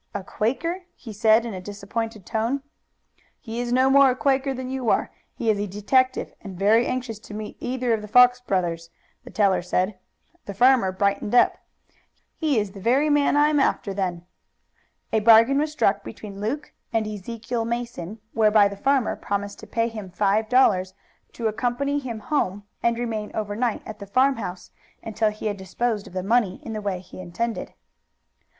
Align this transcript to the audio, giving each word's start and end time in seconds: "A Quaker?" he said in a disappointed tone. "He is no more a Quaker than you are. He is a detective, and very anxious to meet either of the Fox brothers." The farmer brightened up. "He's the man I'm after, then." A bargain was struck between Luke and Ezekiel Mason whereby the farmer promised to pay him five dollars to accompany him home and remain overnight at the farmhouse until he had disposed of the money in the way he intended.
"A 0.15 0.23
Quaker?" 0.23 0.81
he 0.95 1.13
said 1.13 1.45
in 1.45 1.53
a 1.53 1.61
disappointed 1.61 2.25
tone. 2.25 2.63
"He 3.39 3.59
is 3.61 3.71
no 3.71 3.87
more 3.87 4.09
a 4.09 4.15
Quaker 4.15 4.51
than 4.51 4.67
you 4.71 4.89
are. 4.89 5.11
He 5.35 5.51
is 5.51 5.59
a 5.59 5.67
detective, 5.67 6.33
and 6.41 6.57
very 6.57 6.87
anxious 6.87 7.19
to 7.19 7.35
meet 7.35 7.55
either 7.59 7.93
of 7.93 8.01
the 8.01 8.07
Fox 8.07 8.41
brothers." 8.41 8.89
The 9.25 9.93
farmer 10.55 10.91
brightened 10.91 11.35
up. 11.35 11.59
"He's 12.35 12.71
the 12.71 13.09
man 13.11 13.37
I'm 13.37 13.59
after, 13.59 13.93
then." 13.93 14.25
A 15.13 15.19
bargain 15.19 15.59
was 15.59 15.71
struck 15.71 16.03
between 16.03 16.41
Luke 16.41 16.73
and 16.91 17.05
Ezekiel 17.05 17.63
Mason 17.63 18.17
whereby 18.33 18.67
the 18.67 18.75
farmer 18.77 19.15
promised 19.15 19.59
to 19.59 19.67
pay 19.67 19.87
him 19.87 20.09
five 20.09 20.49
dollars 20.49 20.95
to 21.33 21.45
accompany 21.45 21.99
him 21.99 22.21
home 22.21 22.63
and 22.81 22.97
remain 22.97 23.29
overnight 23.35 23.83
at 23.85 23.99
the 23.99 24.07
farmhouse 24.07 24.71
until 25.03 25.29
he 25.29 25.45
had 25.45 25.57
disposed 25.57 26.07
of 26.07 26.13
the 26.13 26.23
money 26.23 26.59
in 26.63 26.73
the 26.73 26.81
way 26.81 26.99
he 27.01 27.21
intended. 27.21 27.75